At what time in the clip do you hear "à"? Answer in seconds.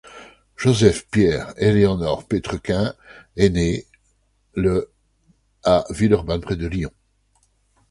5.63-5.85